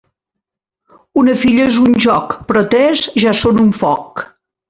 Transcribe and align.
Una 1.23 1.35
filla 1.41 1.67
és 1.73 1.77
un 1.83 1.93
joc, 2.07 2.33
però 2.51 2.65
tres 2.73 3.05
ja 3.25 3.35
són 3.43 3.63
un 3.67 3.71
foc. 3.83 4.27